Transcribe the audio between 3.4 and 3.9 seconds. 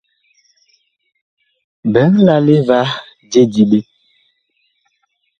diɓe.